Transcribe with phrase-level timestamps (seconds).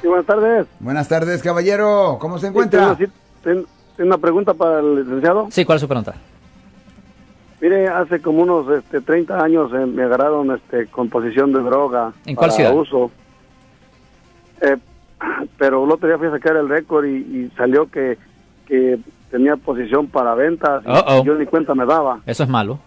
[0.00, 0.66] Sí, buenas tardes.
[0.80, 2.18] Buenas tardes, caballero.
[2.20, 2.96] ¿Cómo se encuentra?
[2.96, 5.48] tengo- sí, ten- tengo una pregunta para el licenciado.
[5.50, 6.14] Sí, ¿cuál es su pregunta?
[7.60, 12.12] Mire, hace como unos este, 30 años eh, me agarraron este, con posesión de droga.
[12.24, 12.74] ¿En cuál para ciudad?
[12.74, 13.10] uso.
[14.62, 14.76] Eh,
[15.58, 18.16] pero el otro día fui a sacar el récord y, y salió que,
[18.66, 18.98] que
[19.30, 20.82] tenía posición para ventas.
[20.86, 22.20] y yo ni cuenta me daba.
[22.24, 22.78] Eso es malo.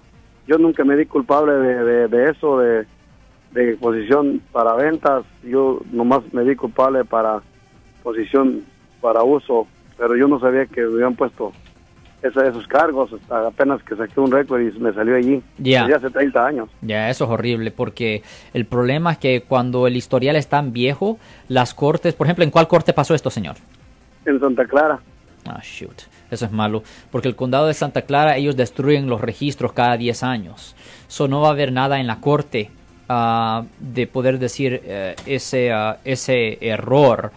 [0.48, 2.86] Yo nunca me di culpable de, de- de eso, de,
[3.54, 5.24] de posición para ventas.
[5.44, 7.42] Yo nomás me di culpable para
[8.02, 8.62] posición
[9.02, 11.52] para uso, pero yo no sabía que me habían puesto
[12.22, 15.42] esa- esos cargos hasta apenas que saqué un récord y me salió allí.
[15.58, 15.84] Ya.
[15.84, 16.70] Desde hace 30 años.
[16.82, 21.18] Ya, eso es horrible porque el problema es que cuando el historial es tan viejo,
[21.50, 23.56] las cortes, por ejemplo, ¿en cuál corte pasó esto, señor?
[24.26, 25.00] En Santa Clara.
[25.46, 26.04] Ah, shoot.
[26.32, 26.84] Eso es malo.
[27.12, 30.76] Porque el condado de Santa Clara, ellos destruyen los registros cada 10 años.
[31.10, 32.72] So no va a haber nada en la corte
[33.10, 37.32] ah, de poder decir eh, ese, ah, ese error.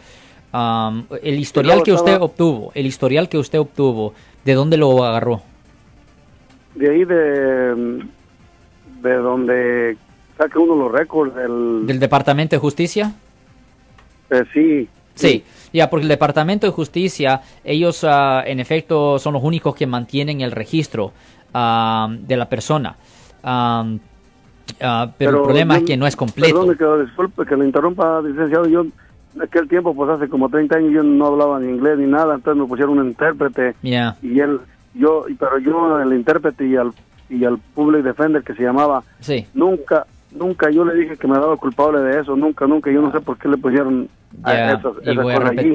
[0.53, 4.15] Um, el historial que usted obtuvo, el historial que usted obtuvo,
[4.45, 5.43] ¿de dónde lo agarró?
[6.75, 8.05] De ahí de,
[9.03, 9.97] de donde
[10.39, 13.13] saca uno los récords, del, ¿Del Departamento de Justicia?
[14.31, 14.89] eh, sí.
[15.15, 19.87] Sí, ya, porque el Departamento de Justicia, ellos ah, en efecto son los únicos que
[19.87, 21.13] mantienen el registro
[21.55, 22.97] ah, de la persona.
[24.81, 26.67] Ah, pero, el problema yo- es que no es completo.
[26.67, 28.67] Perdón que disculpe que le interrumpa, licenciado.
[28.67, 32.07] Yo en aquel tiempo, pues hace como 30 años, yo no hablaba ni inglés ni
[32.07, 33.75] nada, entonces me pusieron un intérprete.
[33.83, 34.61] Y él
[34.99, 36.93] yo pero yo el intérprete y al
[37.29, 39.47] y al public defender que se llamaba sí.
[39.55, 43.13] nunca nunca yo le dije que me daba culpable de eso nunca nunca yo no
[43.13, 44.09] sé por qué le pusieron
[44.45, 44.83] esas,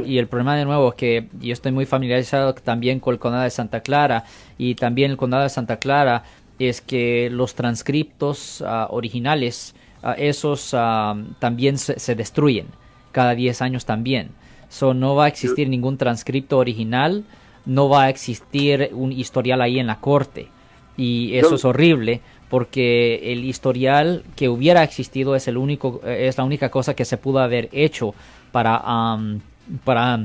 [0.06, 3.44] y el problema de nuevo es que yo estoy muy familiarizado también con el condado
[3.44, 4.24] de Santa Clara
[4.58, 6.24] y también el condado de Santa Clara
[6.70, 12.68] es que los transcriptos ah, originales, ah, esos ah, también se, se destruyen
[13.12, 14.30] cada 10 años también.
[14.70, 17.26] So, no va a existir ningún transcripto original,
[17.66, 20.48] no va a existir un historial ahí en la corte.
[20.96, 26.38] Y eso es horrible porque el historial que hubiera existido es el único eh, es
[26.38, 28.14] la única cosa que se pudo haber hecho
[28.52, 29.40] para am,
[29.86, 30.20] para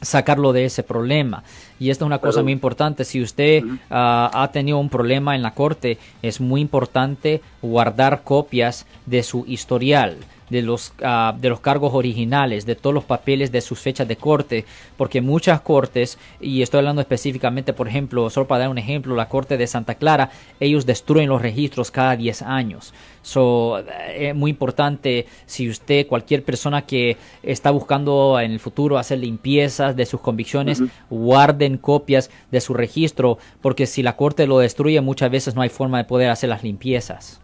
[0.00, 1.42] sacarlo de ese problema.
[1.78, 3.04] Y esta es una cosa muy importante.
[3.04, 8.86] Si usted ah, ha tenido un problema en la corte es muy importante guardar copias
[9.06, 10.18] de su historial
[10.50, 14.16] de los ah, de los cargos originales de todos los papeles de sus fechas de
[14.16, 14.64] corte
[14.96, 19.28] porque muchas cortes y estoy hablando específicamente por ejemplo solo para dar un ejemplo la
[19.28, 20.30] corte de Santa Clara
[20.60, 22.94] ellos destruyen los registros cada 10 años.
[23.22, 28.98] So eh, es muy importante si usted cualquier persona que está buscando en el futuro
[28.98, 34.58] hacer limpiezas de sus convicciones guarden copias de su registro porque si la corte lo
[34.58, 37.40] destruye muchas veces no hay forma de poder hacer las limpiezas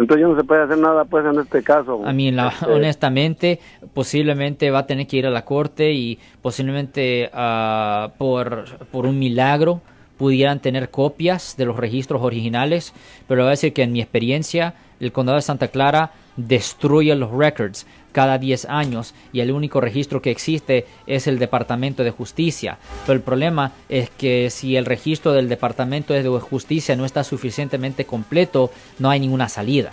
[0.00, 2.02] entonces ya no se puede hacer nada pues en este caso.
[2.04, 3.60] A mí, la- Este, honestamente,
[3.94, 9.18] posiblemente va a tener que ir a la corte y posiblemente ah, por, por un
[9.18, 9.80] milagro
[10.16, 12.92] pudieran tener copias de los registros originales,
[13.26, 17.30] pero voy a decir que en mi experiencia, el condado de Santa Clara destruye los
[17.30, 22.78] records cada 10 años y el único registro que existe es el Departamento de Justicia.
[23.06, 28.04] Pero el problema es que si el registro del Departamento de Justicia no está suficientemente
[28.04, 29.92] completo, no hay ninguna salida.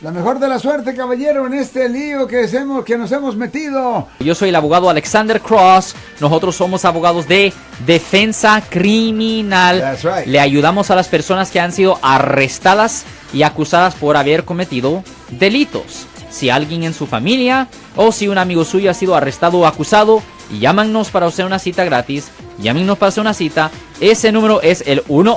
[0.00, 4.06] La mejor de la suerte, caballero, en este lío que, hemos, que nos hemos metido.
[4.20, 5.96] Yo soy el abogado Alexander Cross.
[6.20, 7.52] Nosotros somos abogados de
[7.84, 9.80] defensa criminal.
[9.80, 10.26] That's right.
[10.26, 16.06] Le ayudamos a las personas que han sido arrestadas y acusadas por haber cometido delitos.
[16.30, 17.66] Si alguien en su familia
[17.96, 20.22] o si un amigo suyo ha sido arrestado o acusado,
[20.60, 22.28] llámanos para hacer una cita gratis.
[22.58, 23.72] Llámenos para hacer una cita.
[24.00, 25.36] Ese número es el 1